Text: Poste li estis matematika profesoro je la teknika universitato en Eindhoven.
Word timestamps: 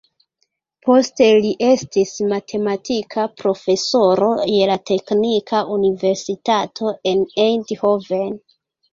Poste 0.85 1.25
li 1.41 1.49
estis 1.65 2.13
matematika 2.31 3.25
profesoro 3.41 4.29
je 4.51 4.69
la 4.69 4.77
teknika 4.91 5.59
universitato 5.75 6.95
en 7.11 7.21
Eindhoven. 7.45 8.33